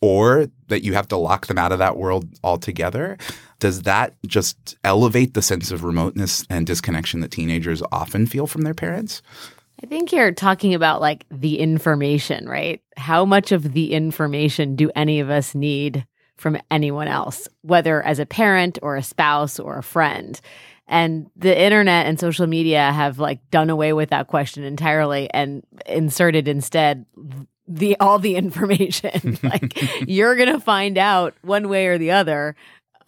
[0.00, 3.18] or that you have to lock them out of that world altogether.
[3.58, 8.62] Does that just elevate the sense of remoteness and disconnection that teenagers often feel from
[8.62, 9.22] their parents?
[9.82, 12.82] I think you're talking about like the information, right?
[12.96, 18.18] How much of the information do any of us need from anyone else, whether as
[18.18, 20.40] a parent or a spouse or a friend?
[20.88, 25.62] And the internet and social media have like done away with that question entirely and
[25.86, 27.04] inserted instead
[27.68, 29.38] the all the information.
[29.42, 32.56] like you're going to find out one way or the other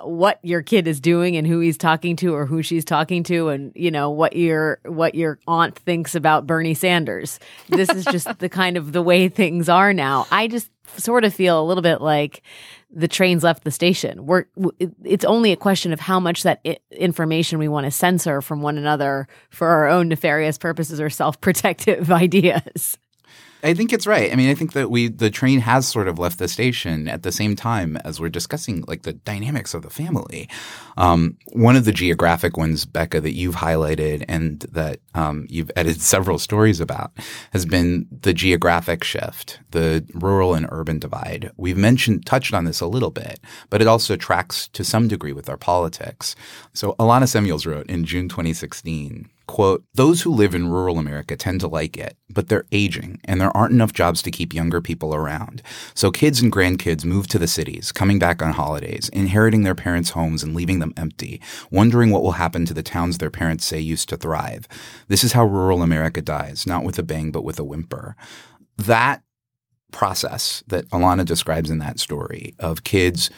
[0.03, 3.49] what your kid is doing and who he's talking to or who she's talking to
[3.49, 7.39] and you know what your what your aunt thinks about Bernie Sanders.
[7.69, 10.27] This is just the kind of the way things are now.
[10.31, 12.43] I just sort of feel a little bit like
[12.91, 14.27] the train's left the station.
[14.27, 14.45] We're
[15.05, 18.79] it's only a question of how much that information we want to censor from one
[18.79, 22.99] another for our own nefarious purposes or self-protective ideas.
[23.63, 24.33] I think it's right.
[24.33, 27.23] I mean, I think that we the train has sort of left the station at
[27.23, 30.49] the same time as we're discussing like the dynamics of the family.
[30.97, 36.01] Um, one of the geographic ones, Becca, that you've highlighted and that um, you've edited
[36.01, 37.13] several stories about
[37.53, 41.51] has been the geographic shift, the rural and urban divide.
[41.57, 45.33] We've mentioned touched on this a little bit, but it also tracks to some degree
[45.33, 46.35] with our politics.
[46.73, 51.59] So Alana Semuels wrote in June 2016 quote, those who live in rural America tend
[51.59, 55.13] to like it, but they're aging and there aren't enough jobs to keep younger people
[55.13, 55.61] around.
[55.93, 60.11] So kids and grandkids move to the cities, coming back on holidays, inheriting their parents'
[60.11, 63.81] homes and leaving them empty, wondering what will happen to the towns their parents say
[63.81, 64.69] used to thrive.
[65.09, 68.15] This is how rural America dies, not with a bang, but with a whimper.
[68.77, 69.25] That
[69.91, 73.31] process that Alana describes in that story of kids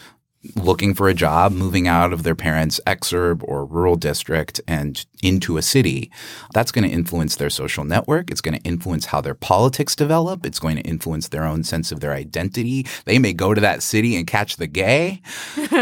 [0.57, 5.57] looking for a job, moving out of their parents' exurb or rural district and into
[5.57, 6.11] a city,
[6.53, 8.31] that's going to influence their social network.
[8.31, 10.45] It's going to influence how their politics develop.
[10.45, 12.87] It's going to influence their own sense of their identity.
[13.05, 15.23] They may go to that city and catch the gay.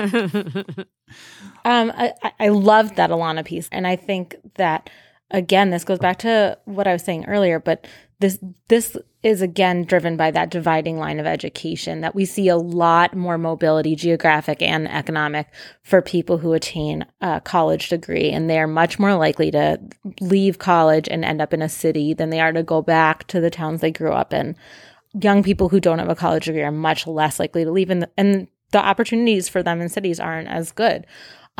[1.65, 3.69] um, I, I love that Alana piece.
[3.73, 4.91] And I think that,
[5.31, 7.87] again, this goes back to what I was saying earlier, but
[8.21, 12.57] this this is again driven by that dividing line of education that we see a
[12.57, 15.47] lot more mobility geographic and economic
[15.83, 19.79] for people who attain a college degree and they are much more likely to
[20.21, 23.41] leave college and end up in a city than they are to go back to
[23.41, 24.57] the towns they grew up in.
[25.21, 28.01] Young people who don't have a college degree are much less likely to leave in
[28.01, 31.07] the, and the opportunities for them in cities aren't as good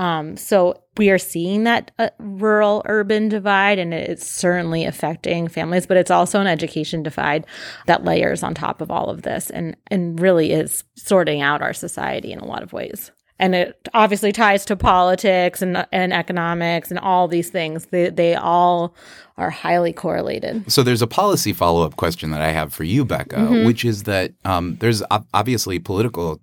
[0.01, 5.87] um, so we are seeing that uh, rural urban divide, and it's certainly affecting families,
[5.87, 7.45] but it's also an education divide
[7.87, 11.75] that layers on top of all of this and, and really is sorting out our
[11.75, 13.11] society in a lot of ways.
[13.39, 17.85] And it obviously ties to politics and, and economics and all these things.
[17.87, 18.95] They, they all
[19.37, 20.71] are highly correlated.
[20.73, 23.67] So there's a policy follow up question that I have for you, Becca, mm-hmm.
[23.67, 25.03] which is that um, there's
[25.35, 26.41] obviously political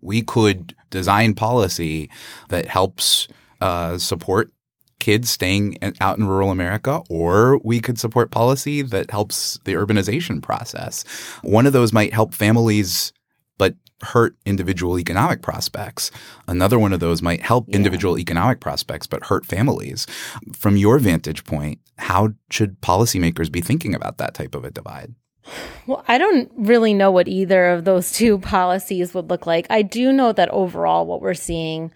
[0.00, 2.10] we could design policy
[2.48, 3.28] that helps
[3.60, 4.50] uh, support
[5.00, 10.42] kids staying out in rural America, or we could support policy that helps the urbanization
[10.42, 11.04] process.
[11.42, 13.12] One of those might help families,
[13.58, 16.10] but hurt individual economic prospects.
[16.46, 17.76] Another one of those might help yeah.
[17.76, 20.06] individual economic prospects, but hurt families.
[20.54, 25.14] From your vantage point, how should policymakers be thinking about that type of a divide?
[25.86, 29.66] Well, I don't really know what either of those two policies would look like.
[29.70, 31.92] I do know that overall, what we're seeing,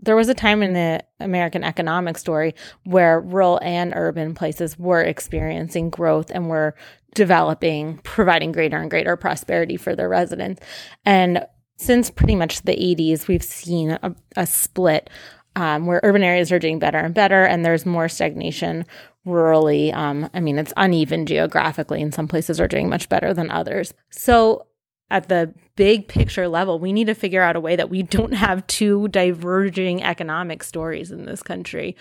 [0.00, 2.54] there was a time in the American economic story
[2.84, 6.74] where rural and urban places were experiencing growth and were
[7.14, 10.60] developing, providing greater and greater prosperity for their residents.
[11.04, 15.10] And since pretty much the 80s, we've seen a, a split
[15.56, 18.84] um, where urban areas are doing better and better, and there's more stagnation
[19.26, 19.94] rurally.
[19.94, 23.94] Um, I mean, it's uneven geographically, and some places are doing much better than others.
[24.10, 24.66] So,
[25.10, 28.32] at the big picture level, we need to figure out a way that we don't
[28.32, 31.96] have two diverging economic stories in this country.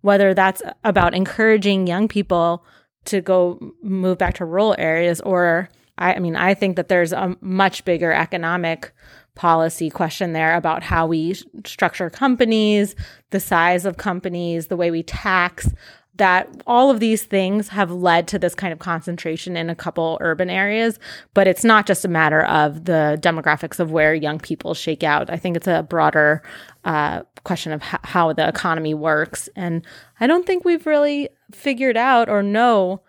[0.00, 2.64] Whether that's about encouraging young people
[3.06, 7.12] to go move back to rural areas, or I, I mean, I think that there's
[7.12, 8.92] a much bigger economic
[9.34, 11.34] policy question there about how we
[11.64, 12.94] structure companies,
[13.30, 15.72] the size of companies, the way we tax,
[16.16, 20.18] that all of these things have led to this kind of concentration in a couple
[20.20, 20.98] urban areas,
[21.34, 25.30] but it's not just a matter of the demographics of where young people shake out.
[25.30, 26.42] I think it's a broader
[26.84, 29.48] uh, question of h- how the economy works.
[29.56, 29.84] And
[30.20, 33.02] I don't think we've really figured out or know,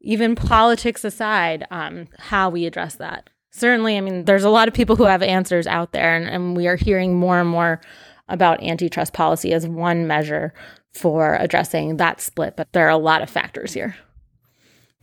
[0.00, 4.74] even politics aside, um, how we address that certainly, I mean, there's a lot of
[4.74, 7.80] people who have answers out there, and, and we are hearing more and more
[8.28, 10.52] about antitrust policy as one measure
[10.94, 13.96] for addressing that split, but there are a lot of factors here.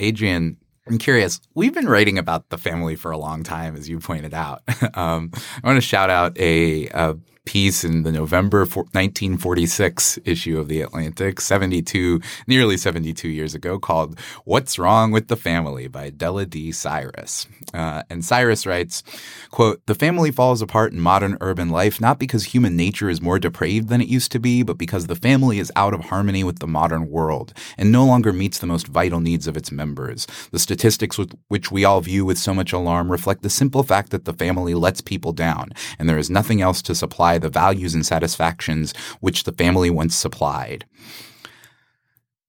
[0.01, 1.39] Adrienne, I'm curious.
[1.54, 4.63] We've been writing about the family for a long time, as you pointed out.
[4.97, 10.67] um, I want to shout out a, a piece in the November 1946 issue of
[10.67, 16.45] The Atlantic, 72, nearly 72 years ago, called What's Wrong with the Family by Della
[16.45, 16.71] D.
[16.71, 17.47] Cyrus.
[17.73, 19.04] Uh, and Cyrus writes,
[19.49, 23.39] quote, The family falls apart in modern urban life not because human nature is more
[23.39, 26.60] depraved than it used to be, but because the family is out of harmony with
[26.60, 30.27] the modern world and no longer meets the most vital needs of its members.
[30.51, 34.25] The statistics which we all view with so much alarm reflect the simple fact that
[34.25, 38.06] the family lets people down, and there is nothing else to supply the values and
[38.06, 40.86] satisfactions which the family once supplied.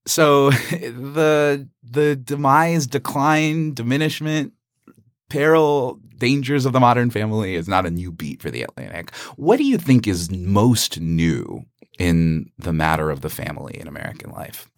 [0.07, 4.53] So the the demise, decline, diminishment,
[5.29, 9.15] peril, dangers of the modern family is not a new beat for the Atlantic.
[9.37, 11.65] What do you think is most new
[11.99, 14.69] in the matter of the family in American life?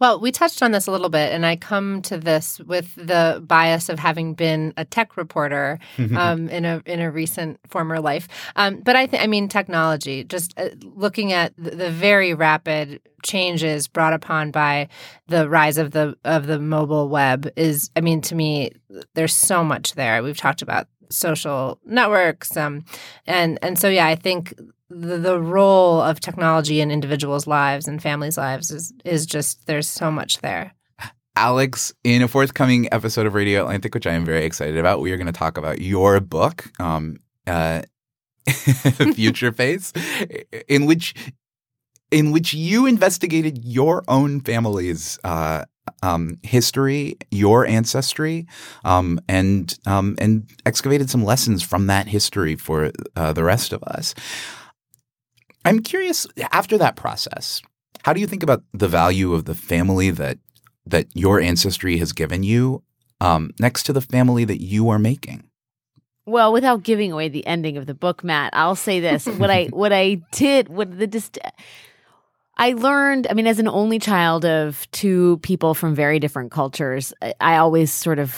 [0.00, 3.44] Well, we touched on this a little bit, and I come to this with the
[3.46, 5.78] bias of having been a tech reporter
[6.16, 8.26] um, in a in a recent former life.
[8.56, 10.24] Um, but I think, I mean, technology.
[10.24, 14.88] Just uh, looking at the, the very rapid changes brought upon by
[15.28, 18.72] the rise of the of the mobile web is, I mean, to me,
[19.14, 20.22] there's so much there.
[20.22, 22.84] We've talked about social networks, um,
[23.26, 24.54] and and so yeah, I think
[24.90, 29.88] the, the role of technology in individuals' lives and families' lives is is just there's
[29.88, 30.74] so much there.
[31.36, 35.12] Alex, in a forthcoming episode of Radio Atlantic, which I am very excited about, we
[35.12, 37.16] are going to talk about your book, um,
[37.46, 37.82] uh,
[38.46, 39.92] Futureface,
[40.68, 41.14] in which
[42.10, 45.64] in which you investigated your own family's uh,
[46.02, 48.46] um, history, your ancestry,
[48.84, 53.82] um, and um, and excavated some lessons from that history for uh, the rest of
[53.84, 54.14] us.
[55.64, 56.26] I'm curious.
[56.52, 57.62] After that process,
[58.04, 60.38] how do you think about the value of the family that
[60.86, 62.82] that your ancestry has given you
[63.20, 65.44] um, next to the family that you are making?
[66.26, 69.64] Well, without giving away the ending of the book, Matt, I'll say this: what I
[69.70, 71.38] what I did, what the dist-
[72.56, 73.26] I learned.
[73.28, 77.56] I mean, as an only child of two people from very different cultures, I, I
[77.56, 78.30] always sort of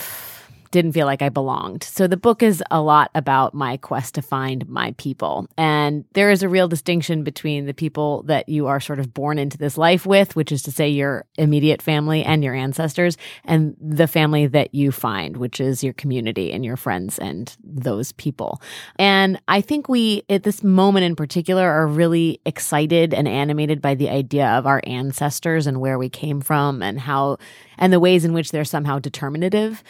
[0.73, 1.83] didn't feel like I belonged.
[1.83, 5.47] So the book is a lot about my quest to find my people.
[5.55, 9.37] And there is a real distinction between the people that you are sort of born
[9.37, 13.77] into this life with, which is to say your immediate family and your ancestors, and
[13.79, 18.59] the family that you find, which is your community and your friends and those people.
[18.97, 23.93] And I think we, at this moment in particular, are really excited and animated by
[23.93, 27.37] the idea of our ancestors and where we came from and how,
[27.77, 29.83] and the ways in which they're somehow determinative.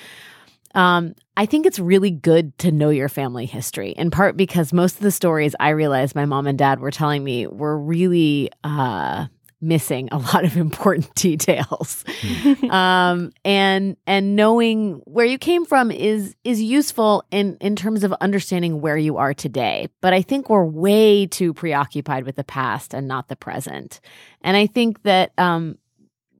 [0.73, 4.95] Um, I think it's really good to know your family history, in part because most
[4.95, 9.25] of the stories I realized my mom and dad were telling me were really uh,
[9.63, 12.03] missing a lot of important details.
[12.69, 18.13] um, and and knowing where you came from is is useful in in terms of
[18.13, 19.87] understanding where you are today.
[20.01, 24.01] But I think we're way too preoccupied with the past and not the present.
[24.41, 25.77] And I think that um,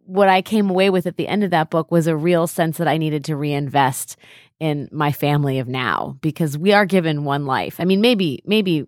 [0.06, 2.78] what I came away with at the end of that book was a real sense
[2.78, 4.18] that I needed to reinvest
[4.60, 7.76] in my family of now because we are given one life.
[7.80, 8.86] I mean, maybe, maybe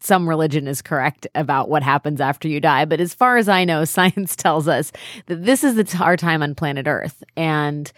[0.00, 2.84] some religion is correct about what happens after you die.
[2.84, 4.92] But as far as I know, science tells us
[5.26, 7.22] that this is the our time on planet Earth.
[7.36, 7.90] And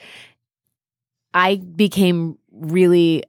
[1.33, 3.25] I became really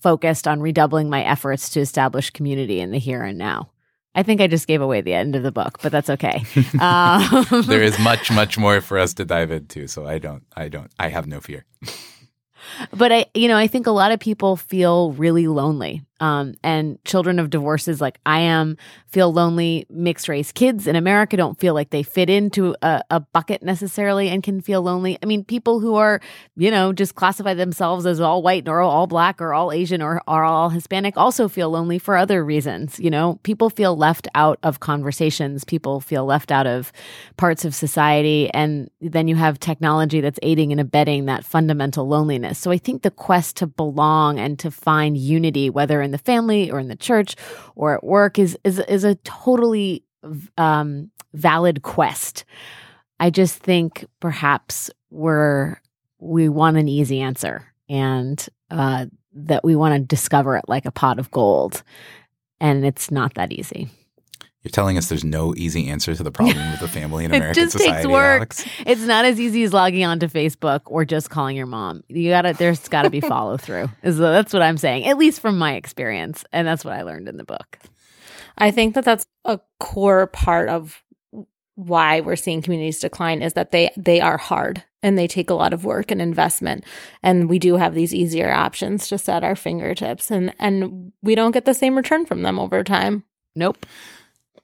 [0.00, 3.71] focused on redoubling my efforts to establish community in the here and now.
[4.14, 6.44] I think I just gave away the end of the book, but that's okay.
[6.80, 9.86] Um, there is much, much more for us to dive into.
[9.86, 11.64] So I don't, I don't, I have no fear.
[12.92, 16.02] but I, you know, I think a lot of people feel really lonely.
[16.22, 18.76] Um, and children of divorces like I am
[19.08, 19.86] feel lonely.
[19.90, 24.28] Mixed race kids in America don't feel like they fit into a, a, bucket necessarily
[24.28, 25.18] and can feel lonely.
[25.20, 26.20] I mean, people who are,
[26.54, 30.22] you know, just classify themselves as all white or all black or all Asian or
[30.28, 33.00] are all Hispanic also feel lonely for other reasons.
[33.00, 35.64] You know, people feel left out of conversations.
[35.64, 36.92] People feel left out of
[37.36, 38.48] parts of society.
[38.54, 42.60] And then you have technology that's aiding and abetting that fundamental loneliness.
[42.60, 46.70] So I think the quest to belong and to find unity, whether in the family
[46.70, 47.34] or in the church
[47.74, 50.04] or at work is is is a totally
[50.56, 52.44] um, valid quest.
[53.20, 55.80] I just think perhaps we're
[56.18, 60.92] we want an easy answer and uh, that we want to discover it like a
[60.92, 61.82] pot of gold,
[62.60, 63.88] and it's not that easy.
[64.62, 67.54] You're telling us there's no easy answer to the problem with the family in American
[67.54, 67.60] society.
[67.60, 68.02] it just society.
[68.02, 68.36] takes work.
[68.36, 68.66] Alex.
[68.86, 72.04] It's not as easy as logging onto Facebook or just calling your mom.
[72.08, 73.88] You gotta there's gotta be follow through.
[74.02, 77.28] Is that's what I'm saying, at least from my experience, and that's what I learned
[77.28, 77.78] in the book.
[78.56, 81.02] I think that that's a core part of
[81.74, 85.54] why we're seeing communities decline is that they they are hard and they take a
[85.54, 86.84] lot of work and investment
[87.22, 91.52] and we do have these easier options just at our fingertips and and we don't
[91.52, 93.24] get the same return from them over time
[93.56, 93.86] nope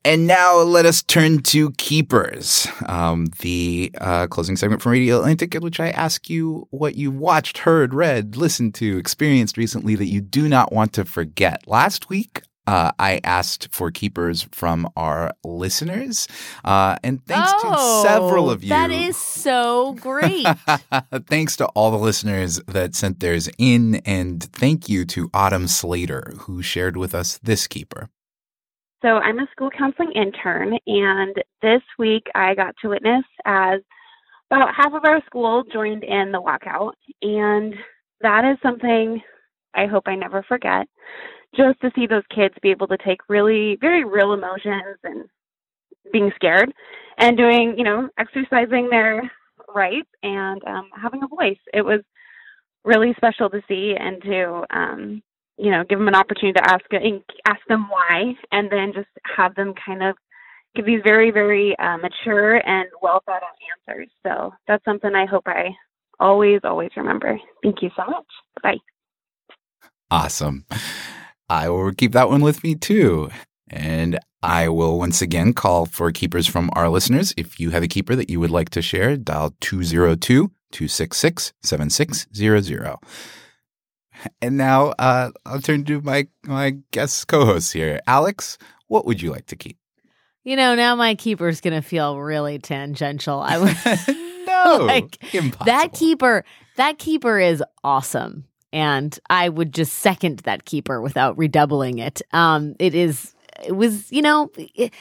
[0.05, 5.55] and now let us turn to Keepers, um, the uh, closing segment from Radio Atlantic,
[5.55, 10.07] in which I ask you what you watched, heard, read, listened to, experienced recently that
[10.07, 11.67] you do not want to forget.
[11.67, 16.29] Last week, uh, I asked for keepers from our listeners.
[16.65, 18.69] Uh, and thanks oh, to several of you.
[18.69, 20.47] That is so great.
[21.29, 23.97] thanks to all the listeners that sent theirs in.
[24.05, 28.11] And thank you to Autumn Slater, who shared with us this keeper.
[29.03, 33.81] So I'm a school counseling intern, and this week I got to witness as
[34.51, 36.93] about half of our school joined in the walkout,
[37.23, 37.75] and
[38.23, 39.23] that is something
[39.75, 40.89] I hope I never forget.
[41.57, 45.25] Just to see those kids be able to take really, very real emotions and
[46.13, 46.73] being scared
[47.19, 49.31] and doing, you know, exercising their
[49.75, 51.59] rights and um, having a voice.
[51.73, 52.01] It was
[52.85, 55.23] really special to see and to um,
[55.59, 56.85] you know, give them an opportunity to ask
[57.47, 60.17] ask them why, and then just have them kind of
[60.75, 64.09] give these very, very uh, mature and well thought out answers.
[64.23, 65.71] So that's something I hope I
[66.21, 67.39] always, always remember.
[67.63, 68.27] Thank you so much.
[68.63, 68.79] Bye.
[70.11, 70.65] Awesome.
[71.49, 73.31] I will keep that one with me too.
[73.71, 77.35] And I will once again call for keepers from our listeners.
[77.37, 82.97] If you have a keeper that you would like to share, dial 202 266 7600.
[84.43, 88.59] And now uh, I'll turn to my my guest co-host here, Alex.
[88.89, 89.77] What would you like to keep?
[90.45, 93.41] You know, now my keeper's gonna feel really tangential.
[93.41, 93.77] I would.
[94.47, 95.67] no, No, like impossible.
[95.67, 96.45] that keeper,
[96.77, 98.45] that keeper is awesome.
[98.73, 102.21] And I would just second that keeper without redoubling it.
[102.33, 104.93] Um, it is, it was, you know, it,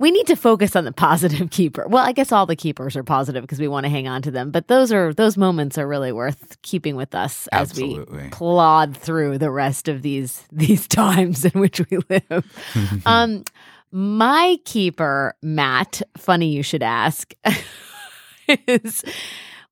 [0.00, 1.86] we need to focus on the positive keeper.
[1.86, 4.32] Well, I guess all the keepers are positive because we want to hang on to
[4.32, 8.24] them, but those are those moments are really worth keeping with us as Absolutely.
[8.24, 13.02] we plod through the rest of these these times in which we live.
[13.06, 13.44] um,
[13.92, 17.34] my keeper, Matt, funny you should ask,
[18.66, 19.04] is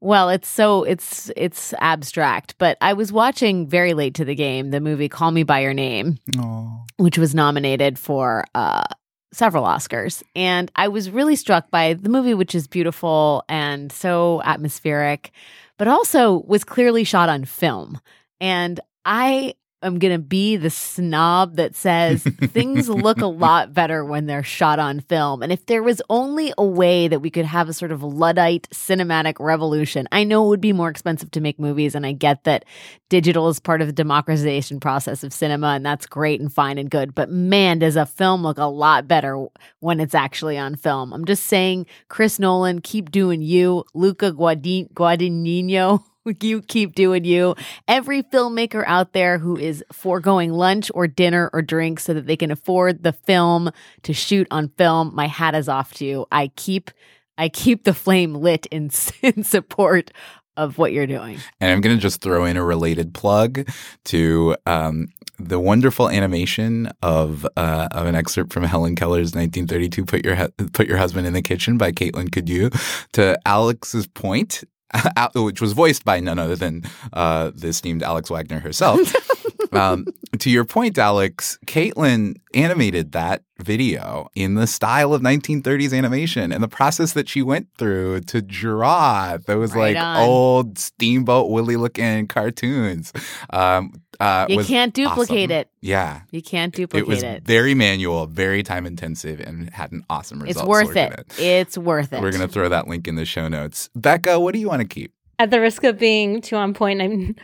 [0.01, 4.71] well, it's so it's it's abstract, but I was watching very late to the game
[4.71, 6.85] the movie Call Me by Your Name, Aw.
[6.99, 8.85] which was nominated for uh
[9.33, 10.23] several Oscars.
[10.35, 15.33] And I was really struck by the movie which is beautiful and so atmospheric,
[15.77, 18.01] but also was clearly shot on film.
[18.41, 24.05] And I am going to be the snob that says things look a lot better
[24.05, 25.43] when they're shot on film.
[25.43, 28.69] And if there was only a way that we could have a sort of Luddite
[28.71, 31.95] cinematic revolution, I know it would be more expensive to make movies.
[31.95, 32.65] And I get that
[33.09, 36.91] digital is part of the democratization process of cinema, and that's great and fine and
[36.91, 37.15] good.
[37.15, 39.47] But man, does a film look a lot better
[39.81, 41.13] when it's actually on film.
[41.13, 43.85] I'm just saying, Chris Nolan, keep doing you.
[43.95, 46.05] Luca Guadagnino.
[46.41, 47.55] You keep doing you.
[47.87, 52.37] Every filmmaker out there who is foregoing lunch or dinner or drink so that they
[52.37, 53.71] can afford the film
[54.03, 56.27] to shoot on film, my hat is off to you.
[56.31, 56.91] I keep
[57.39, 58.91] I keep the flame lit in,
[59.23, 60.11] in support
[60.59, 61.39] of what you're doing.
[61.61, 63.71] And I'm going to just throw in a related plug
[64.07, 65.07] to um,
[65.39, 70.89] the wonderful animation of uh, of an excerpt from Helen Keller's 1932 "Put Your Put
[70.89, 72.71] Your Husband in the Kitchen" by Caitlin Cadieux.
[73.13, 74.65] To Alex's point,
[75.35, 78.99] which was voiced by none other than uh, the esteemed Alex Wagner herself.
[79.73, 80.07] um,
[80.39, 86.63] to your point, Alex, Caitlin animated that video in the style of 1930s animation and
[86.63, 90.17] the process that she went through to draw those Right like on.
[90.23, 93.13] old steamboat Willie looking cartoons.
[93.51, 95.61] Um, uh, You was can't duplicate awesome.
[95.61, 95.71] it.
[95.81, 96.23] Yeah.
[96.31, 97.45] You can't duplicate It duplicate was it.
[97.45, 100.65] very manual, very time intensive, and had an awesome result.
[100.65, 101.39] It's worth we're it.
[101.39, 102.21] It's worth it.
[102.23, 103.91] We're going to throw that link in the show notes.
[103.95, 105.13] Becca, what do you want to keep?
[105.41, 107.37] At the risk of being too on point, I'm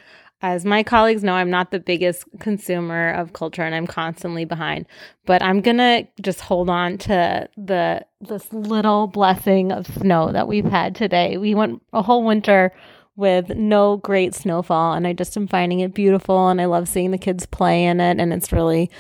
[0.43, 4.87] as my colleagues know, I'm not the biggest consumer of culture and I'm constantly behind.
[5.24, 10.64] But I'm gonna just hold on to the this little blessing of snow that we've
[10.64, 11.39] had today.
[11.39, 12.72] We went a whole winter
[13.16, 17.11] with no great snowfall and I just am finding it beautiful and I love seeing
[17.11, 18.91] the kids play in it and it's really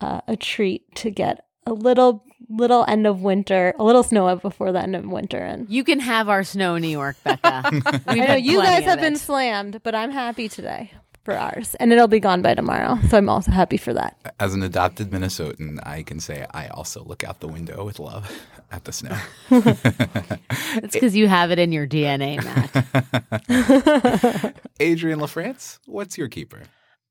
[0.00, 4.42] uh, a treat to get a little little end of winter, a little snow up
[4.42, 8.02] before the end of winter and You can have our snow, in New York, Becca.
[8.06, 10.92] I know you guys of have been slammed, but I'm happy today
[11.24, 12.98] for ours, and it'll be gone by tomorrow.
[13.08, 14.34] So I'm also happy for that.
[14.38, 18.30] As an adopted Minnesotan, I can say I also look out the window with love
[18.70, 19.16] at the snow.
[20.76, 22.70] It's because you have it in your DNA, Matt.
[24.82, 26.62] Adrienne LaFrance, what's your keeper?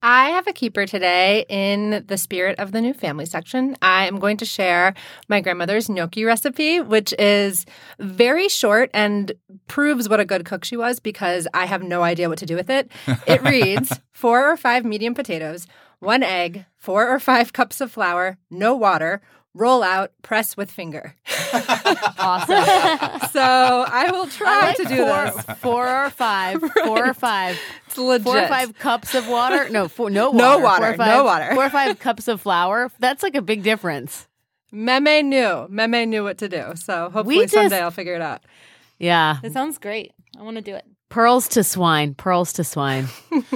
[0.06, 3.78] I have a keeper today in the spirit of the new family section.
[3.82, 4.96] I am going to share
[5.30, 7.66] my grandmother's gnocchi recipe, which is
[8.00, 9.32] very short and
[9.68, 12.58] proves what a good cook she was because I have no idea what to do
[12.58, 12.92] with it.
[13.26, 15.68] It reads four or five medium potatoes,
[16.00, 19.22] one egg, four or five cups of flour, no water,
[19.54, 21.16] roll out, press with finger.
[22.18, 23.20] awesome.
[23.34, 25.58] So I will try to do four, this.
[25.60, 28.24] four or five, four or five, It's legit.
[28.24, 29.70] four or five cups of water.
[29.70, 30.38] No, four, no water.
[30.38, 31.50] No water, or five- no water.
[31.56, 32.92] Four or five cups of flour.
[33.00, 34.28] That's like a big difference.
[34.72, 35.66] Meme knew.
[35.70, 36.74] Meme knew what to do.
[36.76, 38.42] So hopefully just- someday I'll figure it out.
[39.00, 39.38] Yeah.
[39.44, 40.12] It sounds great.
[40.38, 40.86] I want to do it.
[41.10, 42.14] Pearls to swine.
[42.14, 43.08] Pearls to swine.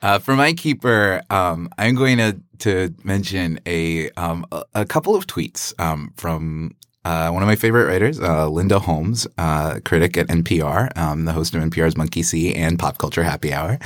[0.00, 4.44] Uh, for my keeper, um, I'm going to to mention a um,
[4.74, 6.74] a, couple of tweets um, from
[7.04, 11.32] uh, one of my favorite writers, uh, Linda Holmes, uh, critic at NPR, um, the
[11.32, 13.78] host of NPR's Monkey See and Pop Culture Happy Hour.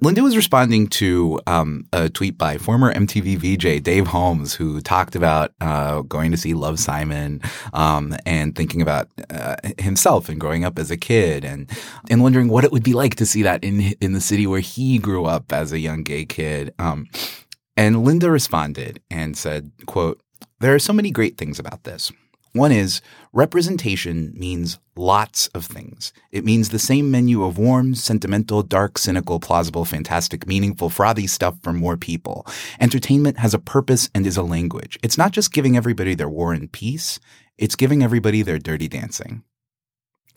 [0.00, 5.16] Linda was responding to um, a tweet by former MTV VJ Dave Holmes, who talked
[5.16, 7.40] about uh, going to see Love Simon
[7.72, 11.68] um, and thinking about uh, himself and growing up as a kid, and
[12.10, 14.60] and wondering what it would be like to see that in in the city where
[14.60, 16.72] he grew up as a young gay kid.
[16.78, 17.08] Um,
[17.76, 20.20] and Linda responded and said, "quote
[20.60, 22.12] There are so many great things about this."
[22.58, 23.00] One is
[23.32, 26.12] representation means lots of things.
[26.32, 31.54] It means the same menu of warm, sentimental, dark, cynical, plausible, fantastic, meaningful, frothy stuff
[31.62, 32.44] for more people.
[32.80, 34.98] Entertainment has a purpose and is a language.
[35.04, 37.20] It's not just giving everybody their war and peace,
[37.58, 39.44] it's giving everybody their dirty dancing.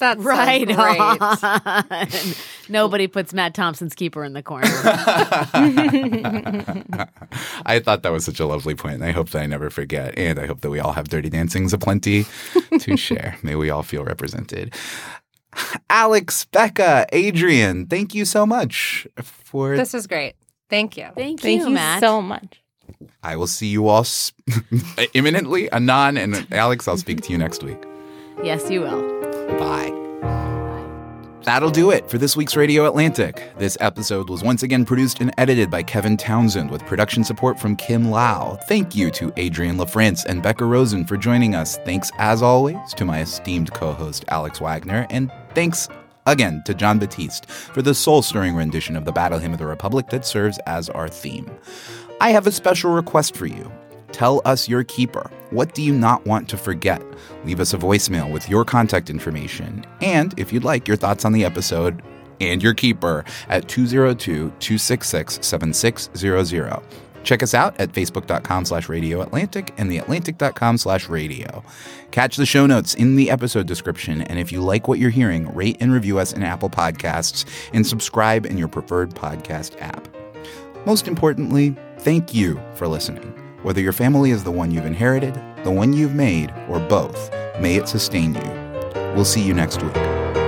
[0.01, 0.99] That's so Right great.
[0.99, 2.33] on.
[2.69, 4.67] Nobody puts Matt Thompson's keeper in the corner.
[7.65, 10.17] I thought that was such a lovely point, and I hope that I never forget.
[10.17, 12.25] And I hope that we all have dirty dancings aplenty
[12.79, 13.37] to share.
[13.43, 14.73] May we all feel represented.
[15.89, 19.75] Alex, Becca, Adrienne, thank you so much for.
[19.75, 20.35] This is great.
[20.69, 21.09] Thank you.
[21.15, 21.99] Thank, Thank you, you Matt.
[22.01, 22.61] so much.
[23.23, 24.31] I will see you all s-
[25.13, 25.69] imminently.
[25.71, 27.83] Anon and Alex, I'll speak to you next week.
[28.43, 29.20] yes, you will.
[29.57, 29.91] Bye.
[31.43, 33.51] That'll do it for this week's Radio Atlantic.
[33.57, 37.75] This episode was once again produced and edited by Kevin Townsend with production support from
[37.75, 38.59] Kim Lau.
[38.67, 41.77] Thank you to Adrienne LaFrance and Becca Rosen for joining us.
[41.79, 45.07] Thanks, as always, to my esteemed co host Alex Wagner.
[45.09, 45.89] And thanks
[46.27, 49.65] again to Jon Batiste for the soul stirring rendition of the Battle Hymn of the
[49.65, 51.49] Republic that serves as our theme.
[52.21, 53.71] I have a special request for you.
[54.11, 55.29] Tell us your keeper.
[55.49, 57.01] What do you not want to forget?
[57.45, 61.33] Leave us a voicemail with your contact information and, if you'd like, your thoughts on
[61.33, 62.01] the episode
[62.39, 66.81] and your keeper at 202 266 7600.
[67.23, 71.63] Check us out at facebook.com slash radio Atlantic and theatlantic.com slash radio.
[72.09, 75.53] Catch the show notes in the episode description, and if you like what you're hearing,
[75.53, 80.07] rate and review us in Apple Podcasts and subscribe in your preferred podcast app.
[80.85, 83.40] Most importantly, thank you for listening.
[83.63, 87.31] Whether your family is the one you've inherited, the one you've made, or both,
[87.61, 88.41] may it sustain you.
[89.13, 90.40] We'll see you next week.